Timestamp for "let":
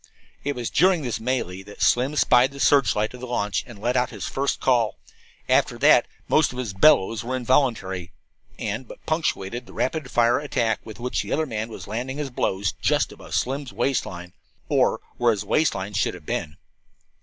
3.77-3.95